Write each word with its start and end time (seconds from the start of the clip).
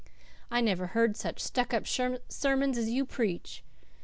I 0.49 0.61
never 0.61 0.87
heard 0.87 1.15
such 1.15 1.39
stuck 1.39 1.75
up 1.75 1.85
sermons 1.85 2.75
as 2.79 2.89
you 2.89 3.05
preach. 3.05 3.63